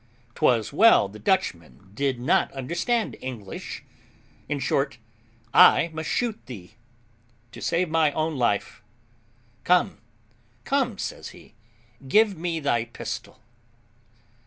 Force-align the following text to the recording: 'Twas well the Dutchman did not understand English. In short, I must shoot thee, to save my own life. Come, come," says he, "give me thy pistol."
'Twas 0.33 0.73
well 0.73 1.07
the 1.07 1.19
Dutchman 1.19 1.91
did 1.93 2.19
not 2.19 2.51
understand 2.53 3.15
English. 3.21 3.83
In 4.49 4.57
short, 4.57 4.97
I 5.53 5.91
must 5.93 6.09
shoot 6.09 6.43
thee, 6.47 6.71
to 7.51 7.61
save 7.61 7.87
my 7.87 8.11
own 8.13 8.35
life. 8.35 8.81
Come, 9.63 9.99
come," 10.65 10.97
says 10.97 11.29
he, 11.37 11.53
"give 12.07 12.35
me 12.35 12.59
thy 12.59 12.85
pistol." 12.85 13.41